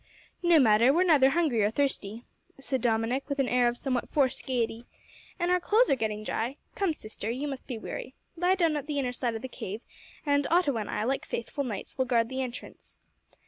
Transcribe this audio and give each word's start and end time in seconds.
"No 0.41 0.57
matter, 0.57 0.91
we're 0.91 1.03
neither 1.03 1.29
hungry 1.29 1.59
nor 1.59 1.69
thirsty," 1.69 2.23
said 2.59 2.81
Dominick, 2.81 3.29
with 3.29 3.37
an 3.37 3.47
air 3.47 3.67
of 3.67 3.77
somewhat 3.77 4.09
forced 4.09 4.47
gaiety, 4.47 4.85
"and 5.37 5.51
our 5.51 5.59
clothes 5.59 5.91
are 5.91 5.95
getting 5.95 6.23
dry. 6.23 6.57
Come, 6.73 6.91
sister, 6.91 7.29
you 7.29 7.47
must 7.47 7.67
be 7.67 7.77
weary. 7.77 8.15
Lie 8.35 8.55
down 8.55 8.75
at 8.77 8.87
the 8.87 8.97
inner 8.97 9.13
side 9.13 9.35
of 9.35 9.43
the 9.43 9.47
cave, 9.47 9.81
and 10.25 10.47
Otto 10.49 10.77
and 10.77 10.89
I, 10.89 11.03
like 11.03 11.23
faithful 11.23 11.63
knights, 11.63 11.99
will 11.99 12.05
guard 12.05 12.29
the 12.29 12.41
entrance. 12.41 12.99